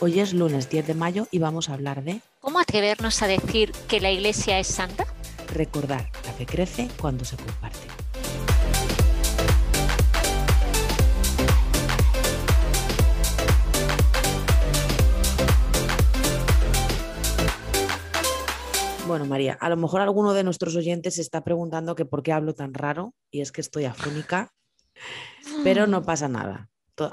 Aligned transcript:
Hoy 0.00 0.20
es 0.20 0.32
lunes 0.32 0.70
10 0.70 0.86
de 0.86 0.94
mayo 0.94 1.26
y 1.32 1.40
vamos 1.40 1.68
a 1.68 1.74
hablar 1.74 2.04
de... 2.04 2.20
¿Cómo 2.40 2.60
atrevernos 2.60 3.20
a 3.20 3.26
decir 3.26 3.72
que 3.88 4.00
la 4.00 4.12
Iglesia 4.12 4.60
es 4.60 4.68
santa? 4.68 5.04
Recordar, 5.52 6.08
la 6.24 6.32
fe 6.32 6.46
crece 6.46 6.88
cuando 7.00 7.24
se 7.24 7.36
comparte. 7.36 7.80
Bueno, 19.08 19.26
María, 19.26 19.58
a 19.60 19.68
lo 19.68 19.76
mejor 19.76 20.00
alguno 20.00 20.32
de 20.32 20.44
nuestros 20.44 20.76
oyentes 20.76 21.16
se 21.16 21.22
está 21.22 21.42
preguntando 21.42 21.96
que 21.96 22.04
por 22.04 22.22
qué 22.22 22.30
hablo 22.32 22.54
tan 22.54 22.72
raro 22.72 23.14
y 23.32 23.40
es 23.40 23.50
que 23.50 23.62
estoy 23.62 23.86
afónica, 23.86 24.52
pero 25.64 25.88
no 25.88 26.02
pasa 26.04 26.28
nada. 26.28 26.70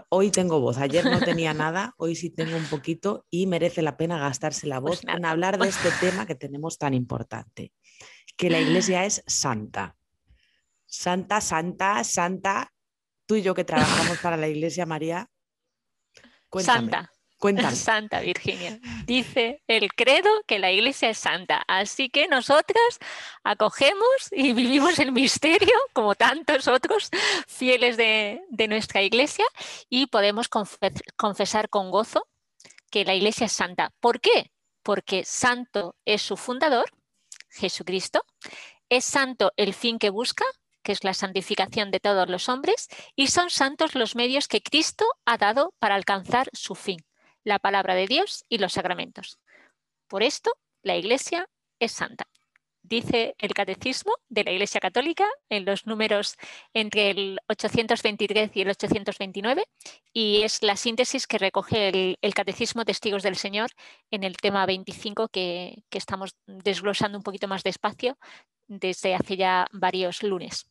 Hoy 0.10 0.32
tengo 0.32 0.60
voz, 0.60 0.78
ayer 0.78 1.06
no 1.06 1.20
tenía 1.20 1.54
nada, 1.54 1.94
hoy 1.98 2.16
sí 2.16 2.30
tengo 2.30 2.58
un 2.58 2.66
poquito 2.66 3.26
y 3.30 3.48
merece 3.48 3.82
la 3.82 3.98
pena 3.98 4.18
gastarse 4.18 4.68
la 4.68 4.80
voz 4.80 5.02
pues 5.02 5.16
en 5.16 5.26
hablar 5.26 5.58
de 5.60 5.68
este 5.70 5.90
tema 6.00 6.26
que 6.26 6.36
tenemos 6.36 6.78
tan 6.78 6.94
importante, 6.94 7.72
que 8.36 8.50
la 8.50 8.60
iglesia 8.60 9.06
es 9.06 9.24
santa. 9.28 9.96
Santa, 10.86 11.42
santa, 11.42 12.04
santa. 12.04 12.72
Tú 13.26 13.36
y 13.36 13.42
yo 13.42 13.54
que 13.54 13.64
trabajamos 13.64 14.18
para 14.20 14.38
la 14.38 14.48
iglesia, 14.48 14.86
María. 14.86 15.30
Cuéntame. 16.50 16.92
Santa. 16.92 17.15
Santa 17.76 18.22
Virginia. 18.22 18.80
Dice 19.06 19.62
el 19.68 19.94
credo 19.94 20.30
que 20.48 20.60
la 20.60 20.72
iglesia 20.72 21.10
es 21.10 21.18
santa. 21.18 21.64
Así 21.68 22.10
que 22.10 22.28
nosotras 22.28 23.00
acogemos 23.44 24.08
y 24.32 24.54
vivimos 24.54 25.00
el 25.00 25.12
misterio, 25.12 25.76
como 25.94 26.16
tantos 26.16 26.68
otros 26.68 27.10
fieles 27.48 27.98
de, 27.98 28.42
nuestra 28.68 29.02
iglesia, 29.02 29.46
y 29.90 30.08
podemos 30.08 30.50
confesar 30.50 31.70
con 31.70 31.92
gozo 31.92 32.28
que 32.90 33.06
la 33.06 33.14
iglesia 33.14 33.46
es 33.46 33.54
santa. 33.54 33.92
¿Por 34.00 34.20
qué? 34.20 34.52
Porque 34.82 35.24
santo 35.24 35.96
es 36.06 36.22
su 36.22 36.38
fundador, 36.38 36.86
Jesucristo. 37.50 38.26
Es 38.90 39.06
santo 39.06 39.52
el 39.58 39.74
fin 39.74 40.00
que 40.00 40.10
busca, 40.10 40.46
que 40.84 40.92
es 40.92 41.04
la 41.04 41.14
santificación 41.14 41.90
de 41.92 42.00
todos 42.00 42.30
los 42.30 42.50
hombres, 42.50 42.88
y 43.16 43.28
son 43.28 43.50
santos 43.50 43.96
los 43.96 44.16
medios 44.16 44.48
que 44.48 44.62
Cristo 44.62 45.06
ha 45.26 45.38
dado 45.38 45.74
para 45.80 45.96
alcanzar 45.96 46.50
su 46.54 46.76
fin 46.76 47.00
la 47.46 47.60
palabra 47.60 47.96
de 47.96 48.08
Dios 48.08 48.44
y 48.50 48.58
los 48.58 48.74
sacramentos. 48.74 49.40
Por 50.08 50.24
esto, 50.24 50.52
la 50.84 50.98
Iglesia 50.98 51.48
es 51.80 51.94
santa. 51.94 52.28
Dice 52.88 53.34
el 53.40 53.54
Catecismo 53.56 54.14
de 54.30 54.44
la 54.44 54.52
Iglesia 54.52 54.80
Católica 54.80 55.26
en 55.50 55.66
los 55.66 55.88
números 55.88 56.36
entre 56.72 57.10
el 57.10 57.40
823 57.48 58.52
y 58.54 58.62
el 58.62 58.70
829 58.70 59.66
y 60.14 60.44
es 60.44 60.62
la 60.62 60.76
síntesis 60.76 61.26
que 61.26 61.40
recoge 61.40 62.18
el, 62.22 62.34
Catecismo 62.36 62.86
Testigos 62.86 63.24
del 63.24 63.38
Señor 63.38 63.72
en 64.12 64.24
el 64.24 64.38
tema 64.38 64.68
25 64.68 65.30
que, 65.30 65.84
que 65.90 65.98
estamos 65.98 66.36
desglosando 66.46 67.18
un 67.18 67.24
poquito 67.24 67.48
más 67.48 67.64
despacio 67.64 68.20
desde 68.68 69.16
hace 69.16 69.36
ya 69.36 69.68
varios 69.72 70.22
lunes. 70.22 70.68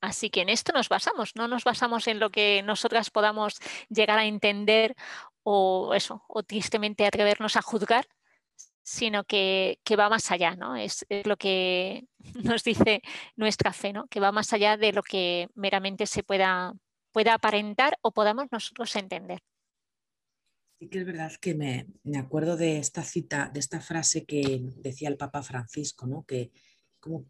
Así 0.00 0.30
que 0.30 0.42
en 0.42 0.48
esto 0.48 0.72
nos 0.72 0.88
basamos, 0.88 1.34
no 1.34 1.48
nos 1.48 1.64
basamos 1.64 2.08
en 2.08 2.18
lo 2.18 2.30
que 2.30 2.62
nosotras 2.62 3.08
podamos 3.10 3.58
llegar 3.88 4.18
a 4.18 4.26
entender 4.26 4.96
o 5.44 5.94
eso, 5.94 6.24
o 6.26 6.42
tristemente 6.42 7.06
atrevernos 7.06 7.56
a 7.56 7.62
juzgar, 7.62 8.06
sino 8.82 9.24
que, 9.24 9.78
va 9.98 10.08
más 10.08 10.30
allá, 10.30 10.56
¿no? 10.56 10.74
Es, 10.76 11.06
lo 11.24 11.36
que 11.36 12.06
nos 12.42 12.64
dice 12.64 13.02
nuestra 13.36 13.72
fe, 13.72 13.92
¿no? 13.92 14.06
Que 14.08 14.20
va 14.20 14.32
más 14.32 14.52
allá 14.52 14.76
de 14.76 14.92
lo 14.92 15.02
que 15.02 15.48
meramente 15.54 16.06
se 16.06 16.22
pueda, 16.22 16.74
pueda 17.12 17.34
aparentar 17.34 17.98
o 18.02 18.12
podamos 18.12 18.46
nosotros 18.50 18.94
entender. 18.96 19.40
Sí 20.80 20.88
que 20.88 20.98
es 20.98 21.06
verdad 21.06 21.32
que 21.40 21.54
me, 21.54 22.18
acuerdo 22.18 22.56
de 22.56 22.78
esta 22.78 23.02
cita, 23.02 23.50
de 23.52 23.60
esta 23.60 23.80
frase 23.80 24.24
que 24.24 24.60
decía 24.76 25.08
el 25.08 25.16
Papa 25.16 25.42
Francisco, 25.42 26.06
¿no? 26.06 26.24
Que 26.24 26.50
como, 27.00 27.26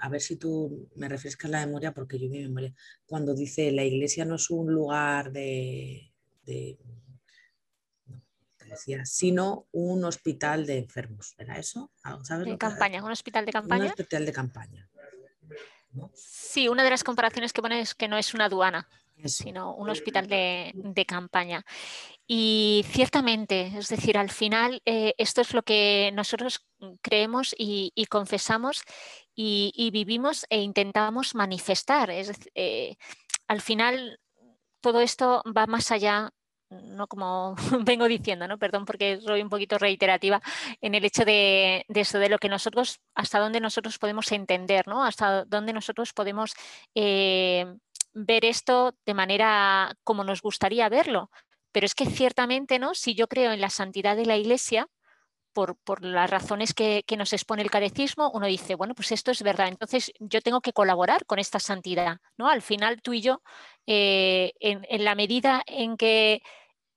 a 0.00 0.08
ver 0.08 0.20
si 0.20 0.36
tú 0.36 0.88
me 0.94 1.08
refrescas 1.08 1.50
la 1.50 1.66
memoria, 1.66 1.92
porque 1.92 2.18
yo 2.18 2.28
mi 2.28 2.40
memoria, 2.40 2.72
cuando 3.06 3.34
dice 3.34 3.72
la 3.72 3.84
iglesia 3.84 4.24
no 4.24 4.36
es 4.36 4.50
un 4.50 4.72
lugar 4.72 5.32
de 5.32 6.12
decía, 8.66 9.04
sino 9.04 9.66
un 9.72 10.04
hospital 10.04 10.66
de 10.66 10.78
enfermos. 10.78 11.34
¿Era 11.38 11.58
eso? 11.58 11.90
¿Sabes 12.22 12.46
de 12.46 12.58
campaña, 12.58 13.02
un 13.02 13.10
hospital 13.10 13.46
de 13.46 13.52
campaña. 13.52 13.84
Un 13.84 13.90
hospital 13.90 14.26
de 14.26 14.32
campaña. 14.32 14.88
Sí, 16.14 16.68
una 16.68 16.84
de 16.84 16.90
las 16.90 17.04
comparaciones 17.04 17.52
que 17.52 17.62
pone 17.62 17.80
es 17.80 17.94
que 17.94 18.08
no 18.08 18.18
es 18.18 18.34
una 18.34 18.46
aduana, 18.46 18.88
sino 19.24 19.74
un 19.74 19.88
hospital 19.88 20.26
de, 20.26 21.04
campaña. 21.06 21.64
Y 22.26 22.84
ciertamente, 22.88 23.72
es 23.78 23.88
decir, 23.88 24.18
al 24.18 24.30
final 24.30 24.82
eh, 24.84 25.14
esto 25.16 25.40
es 25.40 25.54
lo 25.54 25.62
que 25.62 26.10
nosotros 26.12 26.66
creemos 27.02 27.54
y, 27.56 27.92
confesamos 28.10 28.82
y, 29.34 29.90
vivimos 29.92 30.46
e 30.50 30.60
intentamos 30.60 31.34
manifestar. 31.34 32.10
Es, 32.10 32.32
eh, 32.54 32.96
al 33.48 33.60
final 33.60 34.20
todo 34.80 35.00
esto 35.00 35.42
va 35.56 35.66
más 35.66 35.90
allá 35.90 36.32
no 36.70 37.06
como 37.06 37.54
vengo 37.84 38.08
diciendo, 38.08 38.48
¿no? 38.48 38.58
Perdón 38.58 38.84
porque 38.84 39.20
soy 39.20 39.42
un 39.42 39.48
poquito 39.48 39.78
reiterativa 39.78 40.40
en 40.80 40.94
el 40.94 41.04
hecho 41.04 41.24
de, 41.24 41.84
eso, 41.88 42.18
de 42.18 42.28
lo 42.28 42.38
que 42.38 42.48
nosotros, 42.48 43.00
hasta 43.14 43.38
dónde 43.38 43.60
nosotros 43.60 43.98
podemos 43.98 44.30
entender, 44.32 44.86
¿no? 44.88 45.04
Hasta 45.04 45.44
dónde 45.44 45.72
nosotros 45.72 46.12
podemos 46.12 46.54
eh, 46.94 47.66
ver 48.14 48.44
esto 48.44 48.94
de 49.04 49.14
manera 49.14 49.94
como 50.04 50.24
nos 50.24 50.42
gustaría 50.42 50.88
verlo. 50.88 51.30
Pero 51.72 51.86
es 51.86 51.94
que 51.94 52.06
ciertamente, 52.06 52.78
¿no? 52.78 52.94
Si 52.94 53.14
yo 53.14 53.28
creo 53.28 53.52
en 53.52 53.60
la 53.60 53.70
santidad 53.70 54.16
de 54.16 54.26
la 54.26 54.36
Iglesia, 54.36 54.88
por, 55.56 56.04
las 56.04 56.28
razones 56.28 56.74
que, 56.74 57.04
nos 57.16 57.32
expone 57.32 57.62
el 57.62 57.70
catecismo, 57.70 58.30
uno 58.34 58.46
dice, 58.46 58.74
bueno, 58.74 58.94
pues 58.94 59.10
esto 59.12 59.30
es 59.30 59.42
verdad, 59.42 59.68
entonces 59.68 60.12
yo 60.20 60.42
tengo 60.42 60.60
que 60.60 60.74
colaborar 60.74 61.24
con 61.24 61.38
esta 61.38 61.58
santidad, 61.58 62.18
¿no? 62.36 62.48
Al 62.48 62.60
final 62.60 63.00
tú 63.00 63.14
y 63.14 63.22
yo, 63.22 63.42
eh, 63.86 64.52
en, 64.60 65.04
la 65.04 65.14
medida 65.14 65.62
en 65.66 65.96
que 65.96 66.42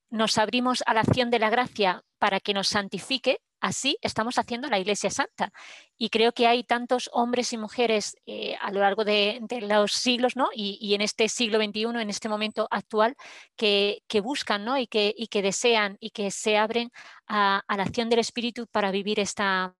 nos 0.09 0.37
abrimos 0.37 0.83
a 0.85 0.93
la 0.93 1.01
acción 1.01 1.29
de 1.29 1.39
la 1.39 1.49
gracia 1.49 2.03
para 2.17 2.41
que 2.41 2.53
nos 2.53 2.67
santifique, 2.67 3.39
así 3.61 3.97
estamos 4.01 4.37
haciendo 4.37 4.69
la 4.69 4.79
Iglesia 4.79 5.09
Santa. 5.09 5.51
Y 5.97 6.09
creo 6.09 6.31
que 6.31 6.47
hay 6.47 6.63
tantos 6.63 7.09
hombres 7.13 7.53
y 7.53 7.57
mujeres 7.57 8.15
eh, 8.25 8.55
a 8.61 8.71
lo 8.71 8.79
largo 8.79 9.03
de, 9.05 9.41
los 9.61 9.93
siglos, 9.93 10.35
¿no? 10.35 10.49
Y, 10.53 10.93
en 10.93 11.01
este 11.01 11.29
siglo 11.29 11.59
XXI, 11.59 12.01
en 12.01 12.09
este 12.09 12.29
momento 12.29 12.67
actual, 12.71 13.15
que, 13.55 14.01
buscan, 14.23 14.65
¿no? 14.65 14.77
Y 14.77 14.87
que, 14.87 15.41
desean 15.41 15.97
y 15.99 16.11
que 16.11 16.31
se 16.31 16.57
abren 16.57 16.91
a, 17.27 17.63
la 17.67 17.83
acción 17.83 18.09
del 18.09 18.19
Espíritu 18.19 18.67
para 18.67 18.91
vivir 18.91 19.19
esta, 19.19 19.75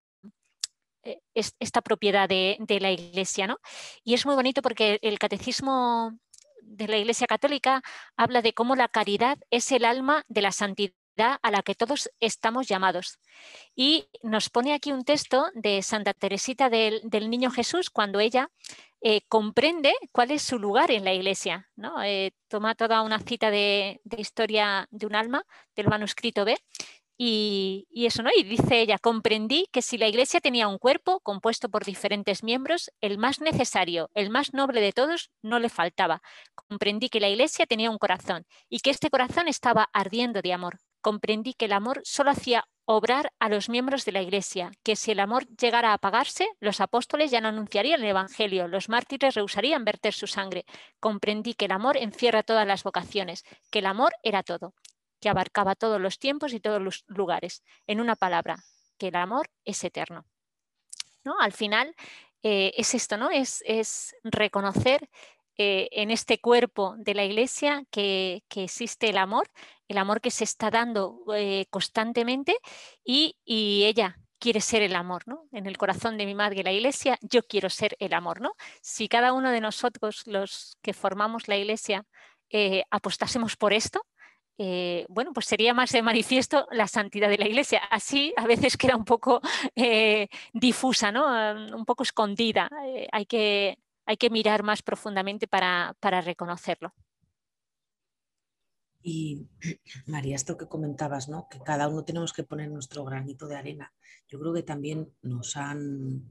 eh, 1.02 1.20
esta 1.34 1.80
propiedad 1.80 2.28
de, 2.28 2.56
de, 2.60 2.80
la 2.80 2.90
Iglesia, 2.90 3.46
¿no? 3.46 3.58
Y 4.04 4.14
es 4.14 4.26
muy 4.26 4.34
bonito 4.34 4.62
porque 4.62 4.98
el 5.02 5.18
catecismo 5.18 6.18
de 6.62 6.88
la 6.88 6.98
Iglesia 6.98 7.26
Católica 7.26 7.82
habla 8.16 8.42
de 8.42 8.52
cómo 8.54 8.76
la 8.76 8.88
caridad 8.88 9.38
es 9.50 9.72
el 9.72 9.84
alma 9.84 10.24
de 10.28 10.42
la 10.42 10.52
santidad 10.52 10.99
a 11.16 11.50
la 11.50 11.62
que 11.62 11.74
todos 11.74 12.10
estamos 12.20 12.66
llamados. 12.66 13.18
Y 13.74 14.08
nos 14.22 14.48
pone 14.48 14.72
aquí 14.72 14.92
un 14.92 15.04
texto 15.04 15.46
de 15.54 15.82
Santa 15.82 16.14
Teresita 16.14 16.70
del, 16.70 17.02
Niño 17.30 17.50
Jesús 17.50 17.90
cuando 17.90 18.20
ella 18.20 18.50
eh, 19.02 19.22
comprende 19.28 19.94
cuál 20.12 20.30
es 20.30 20.42
su 20.42 20.58
lugar 20.58 20.90
en 20.90 21.04
la 21.04 21.12
iglesia. 21.12 21.68
¿no? 21.76 22.02
Eh, 22.02 22.32
toma 22.48 22.74
toda 22.74 23.02
una 23.02 23.18
cita 23.18 23.50
de, 23.50 24.00
de, 24.04 24.20
historia 24.20 24.88
de 24.90 25.06
un 25.06 25.14
alma 25.14 25.44
del 25.74 25.88
manuscrito 25.88 26.44
B 26.44 26.56
y, 27.22 27.86
eso, 28.06 28.22
¿no? 28.22 28.30
Y 28.34 28.44
dice 28.44 28.80
ella, 28.80 28.96
comprendí 28.98 29.66
que 29.72 29.82
si 29.82 29.98
la 29.98 30.08
iglesia 30.08 30.40
tenía 30.40 30.68
un 30.68 30.78
cuerpo 30.78 31.20
compuesto 31.20 31.68
por 31.68 31.84
diferentes 31.84 32.42
miembros, 32.42 32.90
el 33.02 33.18
más 33.18 33.42
necesario, 33.42 34.08
el 34.14 34.30
más 34.30 34.54
noble 34.54 34.80
de 34.80 34.92
todos, 34.92 35.30
no 35.42 35.58
le 35.58 35.68
faltaba. 35.68 36.22
Comprendí 36.54 37.10
que 37.10 37.20
la 37.20 37.28
iglesia 37.28 37.66
tenía 37.66 37.90
un 37.90 37.98
corazón 37.98 38.46
y 38.70 38.80
que 38.80 38.88
este 38.88 39.10
corazón 39.10 39.48
estaba 39.48 39.90
ardiendo 39.92 40.40
de 40.40 40.54
amor. 40.54 40.78
Comprendí 41.00 41.54
que 41.54 41.66
el 41.66 41.72
amor 41.72 42.00
solo 42.04 42.30
hacía 42.30 42.64
obrar 42.84 43.32
a 43.38 43.48
los 43.48 43.68
miembros 43.68 44.04
de 44.04 44.12
la 44.12 44.22
iglesia, 44.22 44.72
que 44.82 44.96
si 44.96 45.12
el 45.12 45.20
amor 45.20 45.46
llegara 45.56 45.90
a 45.90 45.94
apagarse, 45.94 46.48
los 46.60 46.80
apóstoles 46.80 47.30
ya 47.30 47.40
no 47.40 47.48
anunciarían 47.48 48.00
el 48.02 48.10
Evangelio, 48.10 48.68
los 48.68 48.88
mártires 48.88 49.34
rehusarían 49.34 49.84
verter 49.84 50.12
su 50.12 50.26
sangre. 50.26 50.64
Comprendí 50.98 51.54
que 51.54 51.66
el 51.66 51.72
amor 51.72 51.96
encierra 51.96 52.42
todas 52.42 52.66
las 52.66 52.82
vocaciones, 52.82 53.44
que 53.70 53.78
el 53.78 53.86
amor 53.86 54.12
era 54.22 54.42
todo 54.42 54.74
que 55.20 55.28
abarcaba 55.28 55.76
todos 55.76 56.00
los 56.00 56.18
tiempos 56.18 56.52
y 56.52 56.60
todos 56.60 56.80
los 56.80 57.04
lugares. 57.06 57.62
En 57.86 58.00
una 58.00 58.16
palabra, 58.16 58.56
que 58.98 59.08
el 59.08 59.16
amor 59.16 59.50
es 59.64 59.84
eterno. 59.84 60.24
¿no? 61.24 61.38
Al 61.38 61.52
final 61.52 61.94
eh, 62.42 62.72
es 62.76 62.94
esto, 62.94 63.16
¿no? 63.16 63.30
Es, 63.30 63.62
reconocer 64.24 65.08
eh, 65.62 65.88
en 65.92 66.10
este 66.10 66.40
cuerpo 66.40 66.94
de 66.96 67.12
la 67.12 67.24
iglesia 67.24 67.84
que, 67.90 68.42
existe 68.54 69.10
el 69.10 69.18
amor, 69.18 69.48
el 69.88 69.98
amor 69.98 70.22
que 70.22 70.30
se 70.30 70.44
está 70.44 70.70
dando 70.70 71.18
eh, 71.34 71.66
constantemente 71.68 72.56
y, 73.04 73.36
ella 73.44 74.16
quiere 74.38 74.62
ser 74.62 74.80
el 74.82 74.96
amor, 74.96 75.28
¿no? 75.28 75.44
En 75.52 75.66
el 75.66 75.76
corazón 75.76 76.16
de 76.16 76.24
mi 76.24 76.34
madre, 76.34 76.62
la 76.62 76.72
iglesia, 76.72 77.18
yo 77.20 77.42
quiero 77.42 77.68
ser 77.68 77.94
el 77.98 78.14
amor, 78.14 78.40
¿no? 78.40 78.54
Si 78.80 79.08
cada 79.08 79.34
uno 79.34 79.50
de 79.50 79.60
nosotros, 79.60 80.22
los 80.26 80.78
que 80.80 80.94
formamos 80.94 81.46
la 81.46 81.56
iglesia, 81.58 82.06
apostásemos 82.90 83.56
por 83.56 83.72
esto, 83.74 84.00
eh, 84.62 85.06
bueno, 85.08 85.32
pues 85.32 85.46
sería 85.46 85.72
más 85.72 85.90
de 85.90 86.02
manifiesto 86.02 86.66
la 86.70 86.86
santidad 86.86 87.30
de 87.30 87.38
la 87.38 87.48
Iglesia. 87.48 87.80
Así 87.90 88.34
a 88.36 88.46
veces 88.46 88.76
queda 88.76 88.94
un 88.94 89.06
poco 89.06 89.40
eh, 89.74 90.28
difusa, 90.52 91.10
¿no? 91.10 91.26
Mm, 91.28 91.74
un 91.74 91.86
poco 91.86 92.02
escondida. 92.02 92.68
Eh, 92.84 93.08
hay, 93.10 93.24
que, 93.24 93.78
hay, 94.10 94.16
que, 94.16 94.30
mirar 94.30 94.62
más 94.62 94.82
profundamente 94.82 95.46
para, 95.46 95.94
reconocerlo. 96.22 96.92
Y 99.02 99.48
María, 100.06 100.36
esto 100.36 100.56
que 100.56 100.66
comentabas, 100.66 101.28
¿no? 101.28 101.48
que 101.48 101.60
cada 101.60 101.88
uno 101.88 102.04
tenemos 102.04 102.32
que 102.32 102.42
poner 102.42 102.70
nuestro 102.70 103.04
granito 103.04 103.46
de 103.46 103.56
arena. 103.56 103.92
Yo 104.28 104.40
creo 104.40 104.52
que 104.52 104.62
también 104.62 105.14
nos 105.22 105.56
han, 105.56 106.28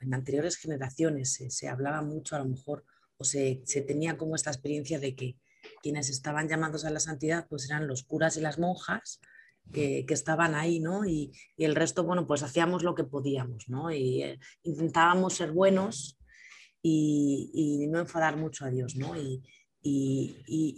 en 0.00 0.14
anteriores 0.14 0.56
generaciones 0.56 1.38
se, 1.48 1.68
hablaba 1.68 2.02
mucho 2.02 2.36
a 2.36 2.38
lo 2.38 2.46
mejor, 2.46 2.84
o 3.16 3.24
se, 3.24 3.62
se 3.64 3.80
tenía 3.82 4.16
como 4.16 4.36
esta 4.36 4.50
experiencia 4.50 4.98
de 4.98 5.14
que 5.16 5.36
quienes 5.82 6.08
estaban 6.10 6.48
llamados 6.48 6.84
a 6.84 6.90
la 6.90 7.00
santidad 7.00 7.46
pues 7.48 7.68
eran 7.70 7.88
los 7.88 8.04
curas 8.04 8.36
y 8.36 8.40
las 8.40 8.58
monjas 8.58 9.20
que, 9.72 10.04
estaban 10.08 10.54
ahí, 10.54 10.80
¿no? 10.80 11.04
Y, 11.04 11.32
el 11.56 11.74
resto, 11.74 12.04
bueno, 12.04 12.26
pues 12.26 12.42
hacíamos 12.42 12.82
lo 12.82 12.94
que 12.94 13.04
podíamos, 13.04 13.68
¿no? 13.68 13.90
Y 13.90 14.22
eh, 14.22 14.38
intentábamos 14.62 15.34
ser 15.34 15.52
buenos 15.52 16.18
y, 16.86 17.86
no 17.88 17.98
enfadar 17.98 18.36
mucho 18.36 18.64
a 18.64 18.70
Dios, 18.70 18.94
¿no? 18.96 19.14
Y, 19.16 19.42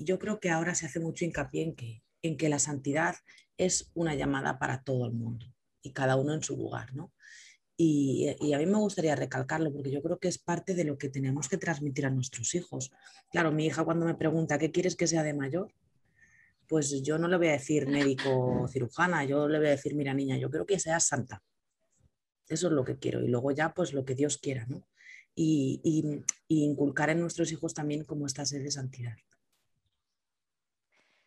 yo 0.04 0.18
creo 0.18 0.40
que 0.40 0.50
ahora 0.50 0.74
se 0.74 0.86
hace 0.86 1.00
mucho 1.00 1.24
hincapié 1.24 1.74
en 2.22 2.36
que, 2.36 2.48
la 2.48 2.58
santidad 2.58 3.16
es 3.56 3.90
una 3.94 4.14
llamada 4.14 4.58
para 4.58 4.82
todo 4.82 5.06
el 5.06 5.12
mundo 5.12 5.46
y 5.82 5.92
cada 5.92 6.16
uno 6.16 6.34
en 6.34 6.42
su 6.42 6.56
lugar, 6.56 6.94
¿no? 6.94 7.12
Y, 7.76 8.28
a 8.28 8.58
mí 8.58 8.66
me 8.66 8.78
gustaría 8.78 9.16
recalcarlo 9.16 9.72
porque 9.72 9.90
yo 9.90 10.00
creo 10.00 10.18
que 10.18 10.28
es 10.28 10.38
parte 10.38 10.74
de 10.74 10.84
lo 10.84 10.96
que 10.96 11.08
tenemos 11.08 11.48
que 11.48 11.58
transmitir 11.58 12.06
a 12.06 12.10
nuestros 12.10 12.54
hijos. 12.54 12.92
Claro, 13.30 13.50
mi 13.50 13.66
hija 13.66 13.84
cuando 13.84 14.06
me 14.06 14.14
pregunta, 14.14 14.58
¿qué 14.58 14.70
quieres 14.70 14.96
que 14.96 15.08
sea 15.08 15.24
de 15.24 15.34
mayor? 15.34 15.74
Pues 16.68 17.02
yo 17.02 17.18
no 17.18 17.28
le 17.28 17.36
voy 17.36 17.48
a 17.48 17.52
decir 17.52 17.88
médico 17.88 18.62
o 18.62 18.68
cirujana, 18.68 19.24
yo 19.24 19.48
le 19.48 19.58
voy 19.58 19.68
a 19.68 19.70
decir, 19.70 19.94
mira 19.94 20.14
niña, 20.14 20.36
yo 20.36 20.50
quiero 20.50 20.66
que 20.66 20.78
seas 20.78 21.06
santa. 21.06 21.42
Eso 22.48 22.68
es 22.68 22.72
lo 22.72 22.84
que 22.84 22.98
quiero. 22.98 23.22
Y 23.22 23.28
luego 23.28 23.50
ya, 23.50 23.74
pues 23.74 23.92
lo 23.92 24.04
que 24.04 24.14
Dios 24.14 24.38
quiera, 24.38 24.66
¿no? 24.66 24.86
Y, 25.38 26.24
inculcar 26.48 27.10
en 27.10 27.20
nuestros 27.20 27.52
hijos 27.52 27.74
también 27.74 28.04
como 28.04 28.26
esta 28.26 28.46
sed 28.46 28.62
de 28.62 28.70
santidad. 28.70 29.16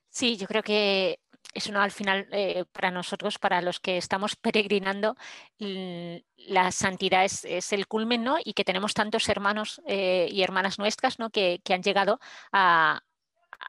Sí, 0.10 0.36
yo 0.36 0.48
creo 0.48 0.64
que 0.64 1.20
es 1.54 1.68
uno 1.68 1.82
al 1.82 1.92
final 1.92 2.28
eh, 2.32 2.66
para 2.72 2.90
nosotros, 2.90 3.38
para 3.38 3.62
los 3.62 3.80
que 3.80 3.98
estamos 3.98 4.36
peregrinando, 4.36 5.16
la 5.60 6.72
santidad 6.72 7.24
es, 7.24 7.72
el 7.74 7.88
culmen, 7.88 8.24
¿no? 8.24 8.38
Y 8.44 8.54
que 8.54 8.64
tenemos 8.64 8.94
tantos 8.94 9.30
hermanos 9.30 9.82
eh, 9.86 10.28
y 10.32 10.42
hermanas 10.42 10.80
nuestras, 10.80 11.20
¿no? 11.20 11.30
Que, 11.30 11.62
que 11.64 11.74
han 11.74 11.84
llegado 11.84 12.20
a, 12.52 13.02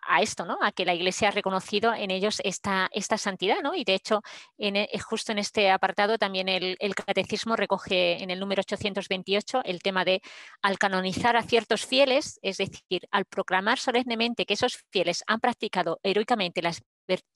a 0.07 0.23
esto, 0.23 0.45
¿no? 0.45 0.59
a 0.61 0.73
que 0.73 0.85
la 0.85 0.95
Iglesia 0.95 1.29
ha 1.29 1.33
reconocido 1.33 1.95
en 1.95 2.11
ellos 2.11 2.41
esta, 2.45 2.89
esta 2.93 3.19
santidad. 3.19 3.59
¿no? 3.63 3.75
Y 3.75 3.85
de 3.85 3.95
hecho, 3.95 4.23
en, 4.59 4.77
e, 4.77 4.89
justo 4.99 5.33
en 5.33 5.39
este 5.39 5.71
apartado 5.71 6.19
también 6.19 6.49
el, 6.49 6.77
Catecismo 6.95 7.57
recoge 7.57 8.23
en 8.23 8.31
el 8.31 8.41
número 8.41 8.61
828 8.61 9.63
el 9.65 9.81
tema 9.83 10.05
de 10.05 10.21
al 10.63 10.79
canonizar 10.79 11.37
a 11.37 11.43
ciertos 11.43 11.87
fieles, 11.87 12.39
es 12.43 12.59
decir, 12.59 13.09
al 13.11 13.25
proclamar 13.25 13.79
solemnemente 13.79 14.45
que 14.45 14.55
esos 14.55 14.85
fieles 14.91 15.25
han 15.27 15.41
practicado 15.41 15.99
heroicamente 16.03 16.63
las 16.63 16.83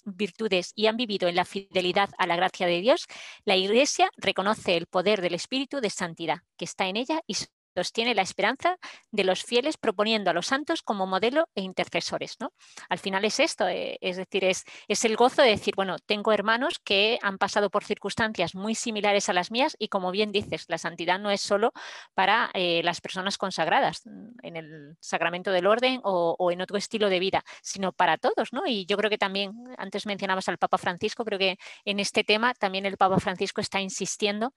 virtudes 0.04 0.72
y 0.74 0.86
han 0.86 0.96
vivido 0.96 1.28
en 1.28 1.36
la 1.36 1.44
fidelidad 1.44 2.10
a 2.18 2.26
la 2.26 2.36
gracia 2.36 2.66
de 2.66 2.80
Dios, 2.80 3.06
la 3.44 3.56
Iglesia 3.56 4.10
reconoce 4.16 4.76
el 4.76 4.86
poder 4.86 5.20
del 5.20 5.34
Espíritu 5.34 5.80
de 5.80 5.90
santidad 5.90 6.42
que 6.56 6.64
está 6.64 6.86
en 6.86 6.96
ella 6.96 7.22
y 7.26 7.36
sostiene 7.74 8.14
la 8.14 8.22
esperanza 8.22 8.76
de 9.10 9.24
los 9.24 9.42
fieles 9.42 9.76
proponiendo 9.76 10.30
a 10.30 10.34
los 10.34 10.46
santos 10.46 10.82
como 10.82 11.06
modelo 11.06 11.48
e 11.54 11.62
intercesores. 11.62 12.36
¿no? 12.40 12.52
Al 12.88 12.98
final 12.98 13.24
es 13.24 13.40
esto, 13.40 13.68
eh, 13.68 13.98
es 14.00 14.16
decir, 14.16 14.44
es, 14.44 14.64
es, 14.88 15.04
el 15.04 15.16
gozo 15.16 15.42
de 15.42 15.48
decir, 15.48 15.74
bueno, 15.76 15.96
tengo 15.98 16.32
hermanos 16.32 16.78
que 16.78 17.18
han 17.22 17.38
pasado 17.38 17.70
por 17.70 17.84
circunstancias 17.84 18.54
muy 18.54 18.74
similares 18.74 19.28
a 19.28 19.32
las 19.32 19.50
mías 19.50 19.76
y 19.78 19.88
como 19.88 20.10
bien 20.10 20.32
dices, 20.32 20.64
la 20.68 20.78
santidad 20.78 21.18
no 21.18 21.30
es 21.30 21.40
solo 21.40 21.72
para 22.14 22.50
eh, 22.54 22.82
las 22.84 23.00
personas 23.00 23.38
consagradas 23.38 24.02
mm, 24.04 24.28
en 24.42 24.56
el 24.56 24.96
sacramento 25.00 25.50
del 25.50 25.66
orden 25.66 26.00
o, 26.04 26.36
o, 26.38 26.50
en 26.50 26.60
otro 26.60 26.76
estilo 26.76 27.08
de 27.08 27.18
vida, 27.18 27.44
sino 27.62 27.92
para 27.92 28.18
todos. 28.18 28.52
¿no? 28.52 28.66
Y 28.66 28.86
yo 28.86 28.96
creo 28.96 29.10
que 29.10 29.18
también, 29.18 29.52
antes 29.78 30.06
mencionabas 30.06 30.48
al 30.48 30.58
Papa 30.58 30.78
Francisco, 30.78 31.24
creo 31.24 31.38
que 31.38 31.58
en 31.84 32.00
este 32.00 32.24
tema 32.24 32.54
también 32.54 32.86
el 32.86 32.96
Papa 32.96 33.18
Francisco 33.18 33.60
está 33.60 33.80
insistiendo 33.80 34.52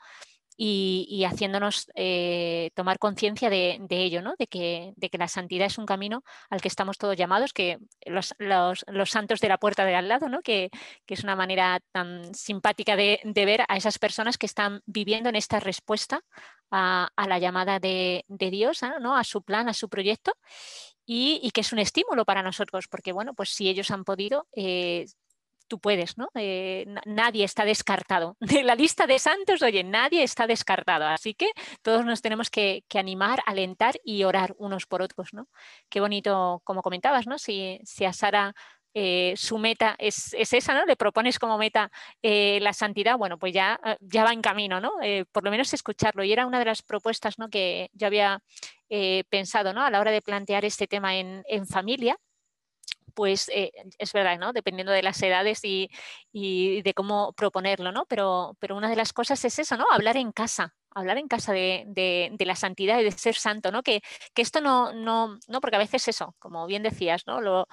y, 0.59 1.23
haciéndonos 1.23 1.91
eh, 1.93 2.71
tomar 2.73 2.97
conciencia 2.97 3.49
de, 3.49 3.79
ello, 3.89 4.23
¿no? 4.23 4.33
de, 4.39 4.47
que, 4.47 4.93
de, 4.95 5.09
que, 5.09 5.17
la 5.19 5.27
santidad 5.27 5.67
es 5.67 5.77
un 5.77 5.85
camino 5.85 6.23
al 6.49 6.61
que 6.61 6.67
estamos 6.67 6.97
todos 6.97 7.15
llamados, 7.15 7.53
que 7.53 7.77
los, 8.07 8.33
santos 9.05 9.39
de 9.39 9.49
la 9.49 9.59
puerta 9.59 9.85
de 9.85 9.95
al 9.95 10.07
lado, 10.07 10.29
¿no? 10.29 10.41
que, 10.41 10.71
es 11.07 11.23
una 11.23 11.35
manera 11.35 11.79
tan 11.91 12.33
simpática 12.33 12.95
de, 12.95 13.19
ver 13.23 13.63
a 13.67 13.77
esas 13.77 13.99
personas 13.99 14.37
que 14.37 14.47
están 14.47 14.81
viviendo 14.85 15.29
en 15.29 15.35
esta 15.35 15.59
respuesta 15.59 16.21
a, 16.71 17.09
la 17.27 17.37
llamada 17.37 17.79
de, 17.79 18.25
Dios, 18.27 18.81
¿no? 18.99 19.15
a 19.15 19.23
su 19.23 19.43
plan, 19.43 19.69
a 19.69 19.73
su 19.73 19.89
proyecto. 19.89 20.33
Y, 21.05 21.51
que 21.51 21.61
es 21.61 21.71
un 21.71 21.79
estímulo 21.79 22.25
para 22.25 22.43
nosotros, 22.43 22.87
porque 22.89 23.13
bueno, 23.13 23.33
pues 23.33 23.51
si 23.51 23.69
ellos 23.69 23.91
han 23.91 24.03
podido, 24.03 24.45
eh, 24.53 25.05
tú 25.67 25.79
puedes, 25.79 26.17
¿no? 26.17 26.29
Eh, 26.35 26.85
nadie 27.05 27.43
está 27.43 27.65
descartado. 27.65 28.35
De 28.61 28.63
la 28.63 28.75
lista 28.75 29.07
de 29.07 29.19
santos, 29.19 29.61
oye, 29.61 29.83
nadie 29.83 30.23
está 30.23 30.47
descartado. 30.47 31.05
Así 31.05 31.33
que 31.33 31.51
todos 31.81 32.05
nos 32.05 32.21
tenemos 32.21 32.49
que, 32.49 32.83
animar, 32.95 33.41
alentar 33.45 33.95
y 34.03 34.23
orar 34.23 34.55
unos 34.57 34.87
por 34.87 35.01
otros, 35.01 35.33
¿no? 35.33 35.47
Qué 35.89 35.99
bonito, 35.99 36.61
como 36.63 36.81
comentabas, 36.81 37.27
¿no? 37.27 37.37
Si, 37.37 37.79
si 37.83 38.05
a 38.05 38.13
Sara 38.13 38.55
eh, 38.95 39.35
su 39.37 39.59
meta 39.59 39.95
es, 39.99 40.33
esa, 40.33 40.73
¿no? 40.73 40.85
Le 40.85 40.95
propones 40.95 41.37
como 41.37 41.57
meta 41.59 41.91
eh, 42.23 42.57
la 42.61 42.73
santidad, 42.73 43.17
bueno, 43.17 43.37
pues 43.37 43.53
ya, 43.53 43.79
ya 43.99 44.23
va 44.23 44.33
en 44.33 44.41
camino, 44.41 44.81
¿no? 44.81 44.93
por 45.31 45.43
lo 45.43 45.51
menos 45.51 45.73
escucharlo. 45.73 46.23
Y 46.23 46.31
era 46.33 46.47
una 46.47 46.59
de 46.59 46.65
las 46.65 46.81
propuestas 46.81 47.37
¿no? 47.37 47.49
que 47.49 47.89
yo 47.93 48.07
había 48.07 48.41
pensado, 49.29 49.73
¿no? 49.73 49.83
A 49.83 49.91
la 49.91 49.99
hora 49.99 50.11
de 50.11 50.21
plantear 50.21 50.65
este 50.65 50.87
tema 50.87 51.15
en, 51.17 51.43
en 51.47 51.67
familia 51.67 52.17
pues 53.17 53.49
eh, 53.49 53.71
es 53.97 54.13
verdad, 54.13 54.37
¿no? 54.37 54.53
Dependiendo 54.53 54.91
de 54.91 55.01
las 55.01 55.19
edades 55.23 55.61
y, 55.63 55.89
de 56.31 56.93
cómo 56.93 57.33
proponerlo, 57.33 57.91
¿no? 57.91 58.05
Pero, 58.05 58.55
pero 58.59 58.77
una 58.77 58.91
de 58.91 58.95
las 58.95 59.11
cosas 59.11 59.43
es 59.43 59.57
eso, 59.57 59.75
¿no? 59.75 59.85
Hablar 59.89 60.17
en 60.17 60.31
casa, 60.31 60.75
hablar 60.97 61.17
en 61.17 61.27
casa 61.27 61.53
de, 61.53 62.35
la 62.39 62.55
santidad 62.55 62.99
y 62.99 63.03
de 63.03 63.11
ser 63.11 63.35
santo, 63.35 63.71
¿no? 63.71 63.83
Que, 63.83 64.01
esto 64.35 64.61
no, 64.61 64.93
no, 64.93 65.37
no, 65.47 65.61
porque 65.61 65.75
a 65.75 65.79
veces 65.79 66.07
eso, 66.07 66.35
como 66.39 66.65
bien 66.67 66.83
decías, 66.83 67.23
¿no? 67.27 67.67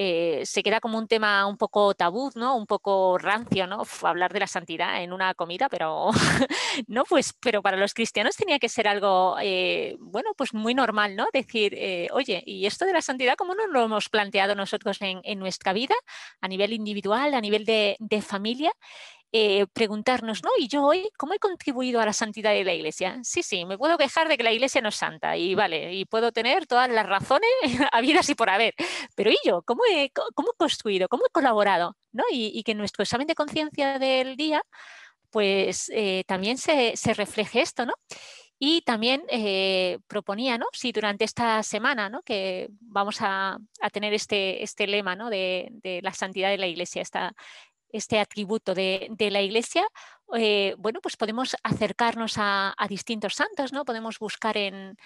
Eh, 0.00 0.42
se 0.46 0.62
queda 0.62 0.80
como 0.80 0.96
un 0.96 1.08
tema 1.08 1.44
un 1.46 1.56
poco 1.56 1.92
tabú, 1.94 2.30
¿no? 2.36 2.56
Un 2.56 2.66
poco 2.66 3.18
rancio, 3.18 3.66
¿no? 3.66 3.82
hablar 4.02 4.32
de 4.32 4.38
la 4.38 4.46
santidad 4.46 5.02
en 5.02 5.12
una 5.12 5.34
comida, 5.34 5.68
pero 5.68 6.10
no, 6.86 7.04
pues, 7.04 7.34
pero 7.40 7.62
para 7.62 7.76
los 7.76 7.94
cristianos 7.94 8.36
tenía 8.36 8.60
que 8.60 8.68
ser 8.68 8.86
algo, 8.86 9.36
eh, 9.42 9.96
bueno, 9.98 10.30
pues 10.36 10.54
muy 10.54 10.72
normal, 10.72 11.16
¿no? 11.16 11.26
Decir, 11.32 11.74
eh, 11.76 12.06
oye, 12.12 12.44
¿y 12.46 12.66
esto 12.66 12.84
de 12.86 12.92
la 12.92 13.02
santidad 13.02 13.34
cómo 13.36 13.56
no 13.56 13.66
lo 13.66 13.82
hemos 13.84 14.08
planteado 14.08 14.54
nosotros 14.54 14.98
en, 15.00 15.38
nuestra 15.38 15.72
vida, 15.72 15.96
a 16.40 16.46
nivel 16.46 16.72
individual, 16.72 17.34
a 17.34 17.40
nivel 17.40 17.64
de 17.64 18.22
familia? 18.22 18.72
Eh, 19.30 19.66
preguntarnos, 19.74 20.42
¿no? 20.42 20.50
¿Y 20.58 20.68
yo 20.68 20.84
hoy 20.84 21.10
cómo 21.18 21.34
he 21.34 21.38
contribuido 21.38 22.00
a 22.00 22.06
la 22.06 22.14
santidad 22.14 22.52
de 22.52 22.64
la 22.64 22.72
Iglesia? 22.72 23.20
Sí, 23.22 23.42
sí, 23.42 23.66
me 23.66 23.76
puedo 23.76 23.98
quejar 23.98 24.26
de 24.26 24.38
que 24.38 24.42
la 24.42 24.52
Iglesia 24.52 24.80
no 24.80 24.88
es 24.88 24.94
santa 24.94 25.36
y 25.36 25.54
vale, 25.54 25.92
y 25.92 26.06
puedo 26.06 26.32
tener 26.32 26.66
todas 26.66 26.88
las 26.88 27.06
razones 27.06 27.50
habidas 27.92 28.26
y 28.30 28.34
por 28.34 28.48
haber, 28.48 28.74
pero 29.14 29.30
¿y 29.30 29.36
yo? 29.44 29.60
¿Cómo 29.62 29.82
he, 29.90 30.10
cómo 30.34 30.52
construido? 30.56 31.08
¿Cómo 31.08 31.26
he 31.26 31.30
colaborado? 31.30 31.94
¿no? 32.12 32.24
Y, 32.30 32.62
que 32.62 32.74
nuestro 32.74 33.02
examen 33.02 33.26
de 33.26 33.34
conciencia 33.34 33.98
del 33.98 34.36
día, 34.36 34.62
pues 35.30 35.90
eh, 35.94 36.24
también 36.26 36.58
se, 36.58 36.94
refleje 37.14 37.60
esto, 37.60 37.86
¿no? 37.86 37.94
Y 38.58 38.82
también 38.82 39.22
eh, 39.28 39.98
proponía, 40.08 40.58
¿no? 40.58 40.66
Si 40.72 40.90
durante 40.90 41.24
esta 41.24 41.62
semana, 41.62 42.08
¿no? 42.08 42.22
Que 42.22 42.68
vamos 42.80 43.18
a, 43.20 43.58
tener 43.92 44.14
este, 44.14 44.62
este 44.64 44.86
lema, 44.86 45.14
¿no? 45.16 45.30
De, 45.30 45.68
de, 45.70 46.00
la 46.02 46.12
santidad 46.12 46.50
de 46.50 46.58
la 46.58 46.66
Iglesia, 46.66 47.02
esta, 47.02 47.34
este 47.90 48.18
atributo 48.18 48.74
de, 48.74 49.08
la 49.30 49.40
Iglesia, 49.40 49.86
eh, 50.34 50.74
bueno, 50.78 51.00
pues 51.00 51.16
podemos 51.16 51.56
acercarnos 51.62 52.34
a, 52.36 52.74
distintos 52.88 53.34
santos, 53.34 53.72
¿no? 53.72 53.84
Podemos 53.84 54.18
buscar 54.18 54.56
en, 54.56 54.96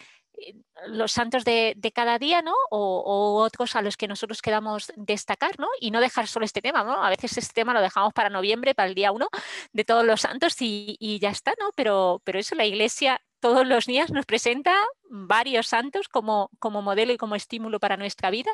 los 0.87 1.13
santos 1.13 1.45
de, 1.45 1.77
cada 1.95 2.19
día, 2.19 2.43
¿no? 2.43 2.55
O, 2.71 3.43
otros 3.43 3.77
a 3.77 3.83
los 3.83 3.97
que 3.97 4.09
nosotros 4.09 4.43
queramos 4.43 4.93
destacar, 4.97 5.59
¿no? 5.59 5.69
Y 5.81 5.91
no 5.91 6.01
dejar 6.01 6.27
solo 6.27 6.45
este 6.45 6.63
tema, 6.63 6.85
¿no? 6.85 7.05
A 7.05 7.11
veces 7.11 7.37
este 7.39 7.55
tema 7.55 7.75
lo 7.75 7.81
dejamos 7.81 8.13
para 8.13 8.31
noviembre, 8.31 8.75
para 8.75 8.89
el 8.89 8.95
día 8.95 9.13
1 9.13 9.29
de 9.73 9.85
todos 9.85 10.05
los 10.05 10.21
santos 10.21 10.61
y, 10.61 10.97
y 10.99 11.19
ya 11.19 11.31
está, 11.31 11.55
¿no? 11.61 11.71
Pero, 11.77 12.21
pero 12.25 12.39
eso 12.39 12.55
la 12.55 12.67
iglesia 12.67 13.21
todos 13.43 13.67
los 13.67 13.87
días 13.87 14.13
nos 14.13 14.25
presenta 14.25 14.73
varios 15.11 15.67
santos 15.67 16.09
como, 16.09 16.49
como 16.61 16.81
modelo 16.81 17.13
y 17.13 17.17
como 17.17 17.35
estímulo 17.35 17.81
para 17.81 17.97
nuestra 17.97 18.31
vida 18.31 18.53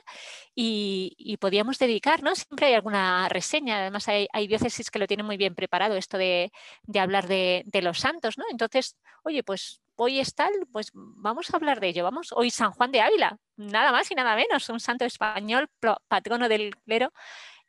y, 0.54 1.36
podíamos 1.40 1.78
dedicarnos, 1.78 2.38
siempre 2.38 2.68
hay 2.68 2.74
alguna 2.74 3.28
reseña, 3.28 3.80
además 3.80 4.08
hay, 4.08 4.46
diócesis 4.48 4.90
que 4.90 4.98
lo 4.98 5.06
tienen 5.06 5.26
muy 5.26 5.36
bien 5.36 5.54
preparado 5.54 5.94
esto 5.94 6.16
de, 6.16 6.50
hablar 6.98 7.28
de, 7.28 7.64
los 7.82 8.00
santos, 8.00 8.38
¿no? 8.38 8.44
Entonces, 8.50 8.96
oye, 9.24 9.42
pues 9.42 9.82
hoy 9.96 10.20
es 10.20 10.34
tal, 10.34 10.52
pues 10.72 10.90
vamos 10.94 11.52
a 11.52 11.56
hablar 11.58 11.80
de 11.80 11.88
ello, 11.88 12.02
vamos, 12.02 12.32
hoy 12.32 12.50
San 12.50 12.72
Juan 12.72 12.90
de 12.90 13.02
Ávila, 13.02 13.38
nada 13.56 13.92
más 13.92 14.10
y 14.10 14.14
nada 14.14 14.36
menos, 14.36 14.70
un 14.70 14.80
santo 14.80 15.04
español, 15.04 15.68
patrono 16.08 16.48
del 16.48 16.74
clero, 16.76 17.12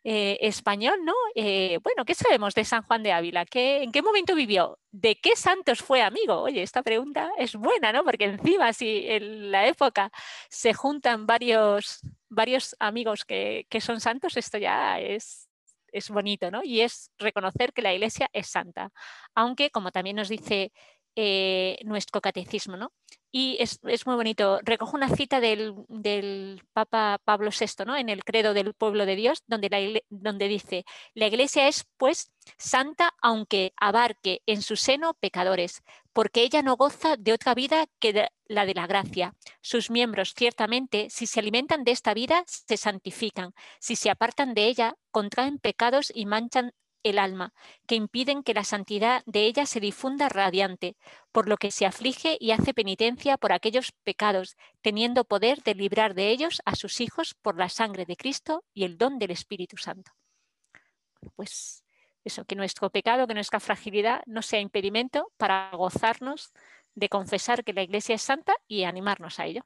eh, 0.03 0.37
español, 0.41 0.97
¿no? 1.03 1.13
Eh, 1.35 1.77
bueno, 1.83 2.05
¿qué 2.05 2.15
sabemos 2.15 2.53
de 2.53 2.63
San 2.63 2.83
Juan 2.83 3.03
de 3.03 3.11
Ávila? 3.11 3.45
¿En 3.53 3.91
qué 3.91 4.01
momento 4.01 4.33
vivió? 4.33 4.79
¿De 4.91 5.15
qué 5.15 5.35
santos 5.35 5.79
fue 5.79 6.01
amigo? 6.01 6.41
Oye, 6.41 6.63
esta 6.63 6.83
pregunta 6.83 7.31
es 7.37 7.55
buena, 7.55 7.91
¿no? 7.91 8.05
Porque 8.05 8.25
encima 8.25 8.71
si 8.71 9.05
en 9.07 9.51
la 9.51 9.67
época 9.67 10.09
se 10.49 10.73
juntan 10.73 11.25
varios, 11.25 11.99
varios 12.29 12.75
amigos 12.79 13.25
que, 13.25 13.67
son 13.81 13.99
santos, 13.99 14.37
esto 14.37 14.57
ya 14.57 14.99
es, 15.01 15.49
es 15.91 16.09
bonito, 16.09 16.49
¿no? 16.49 16.61
Y 16.63 16.79
es 16.81 17.11
reconocer 17.17 17.73
que 17.73 17.81
la 17.81 17.93
iglesia 17.93 18.29
es 18.31 18.47
santa. 18.47 18.91
Aunque, 19.35 19.69
como 19.69 19.91
también 19.91 20.15
nos 20.15 20.29
dice 20.29 20.71
eh, 21.15 21.77
nuestro 21.83 22.21
catecismo, 22.21 22.77
¿no? 22.77 22.93
Y 23.31 23.57
es, 23.59 23.79
muy 24.07 24.15
bonito. 24.15 24.59
Recojo 24.63 24.97
una 24.97 25.09
cita 25.09 25.39
del, 25.39 26.61
Papa 26.73 27.19
Pablo 27.23 27.51
VI, 27.51 27.85
¿no? 27.85 27.95
En 27.95 28.09
el 28.09 28.23
credo 28.23 28.53
del 28.53 28.73
pueblo 28.73 29.05
de 29.05 29.15
Dios, 29.15 29.43
donde, 29.45 30.03
donde 30.09 30.47
dice, 30.47 30.83
la 31.13 31.27
iglesia 31.27 31.67
es 31.67 31.85
pues 31.97 32.31
santa 32.57 33.13
aunque 33.21 33.73
abarque 33.77 34.41
en 34.47 34.63
su 34.63 34.75
seno 34.75 35.13
pecadores, 35.13 35.83
porque 36.11 36.41
ella 36.41 36.63
no 36.63 36.75
goza 36.75 37.17
de 37.17 37.33
otra 37.33 37.53
vida 37.53 37.85
que 37.99 38.29
la 38.47 38.65
de 38.65 38.73
la 38.73 38.87
gracia. 38.87 39.35
Sus 39.61 39.91
miembros, 39.91 40.33
ciertamente, 40.35 41.07
si 41.11 41.27
se 41.27 41.39
alimentan 41.39 41.83
de 41.83 41.91
esta 41.91 42.15
vida, 42.15 42.43
se 42.47 42.77
santifican. 42.77 43.53
Si 43.79 43.95
se 43.95 44.09
apartan 44.09 44.55
de 44.55 44.65
ella, 44.67 44.95
contraen 45.11 45.59
pecados 45.59 46.11
y 46.13 46.25
manchan 46.25 46.73
el 47.03 47.19
alma, 47.19 47.53
que 47.87 47.95
impiden 47.95 48.43
que 48.43 48.53
la 48.53 48.63
santidad 48.63 49.23
de 49.25 49.45
ella 49.45 49.65
se 49.65 49.79
difunda 49.79 50.29
radiante, 50.29 50.97
por 51.31 51.47
lo 51.47 51.57
que 51.57 51.71
se 51.71 51.85
aflige 51.85 52.37
y 52.39 52.51
hace 52.51 52.73
penitencia 52.73 53.37
por 53.37 53.51
aquellos 53.51 53.91
pecados, 54.03 54.57
teniendo 54.81 55.25
poder 55.25 55.61
de 55.63 55.75
librar 55.75 56.13
de 56.13 56.29
ellos 56.29 56.61
a 56.65 56.75
sus 56.75 57.01
hijos 57.01 57.35
por 57.41 57.57
la 57.57 57.69
sangre 57.69 58.05
de 58.05 58.17
Cristo 58.17 58.63
y 58.73 58.83
el 58.83 58.97
don 58.97 59.19
del 59.19 59.31
Espíritu 59.31 59.77
Santo. 59.77 60.11
Pues 61.35 61.83
eso, 62.23 62.45
que 62.45 62.55
nuestro 62.55 62.89
pecado, 62.89 63.27
que 63.27 63.33
nuestra 63.33 63.59
fragilidad 63.59 64.21
no 64.25 64.41
sea 64.41 64.59
impedimento 64.59 65.31
para 65.37 65.71
gozarnos 65.71 66.51
de 66.95 67.09
confesar 67.09 67.63
que 67.63 67.73
la 67.73 67.83
Iglesia 67.83 68.15
es 68.15 68.21
santa 68.21 68.55
y 68.67 68.83
animarnos 68.83 69.39
a 69.39 69.45
ello. 69.45 69.65